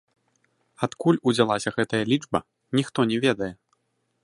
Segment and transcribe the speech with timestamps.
[0.87, 2.39] Адкуль узялася гэтая лічба,
[2.79, 3.53] ніхто не ведае.